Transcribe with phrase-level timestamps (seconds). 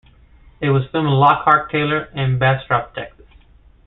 [0.61, 3.27] It was filmed in Lockhart, Taylor and Bastrop, Texas.